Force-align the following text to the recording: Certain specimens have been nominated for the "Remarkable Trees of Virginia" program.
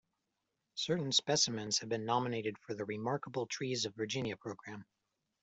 Certain 0.73 1.11
specimens 1.11 1.77
have 1.77 1.89
been 1.89 2.05
nominated 2.05 2.57
for 2.57 2.73
the 2.73 2.85
"Remarkable 2.85 3.45
Trees 3.45 3.85
of 3.85 3.93
Virginia" 3.93 4.35
program. 4.35 4.83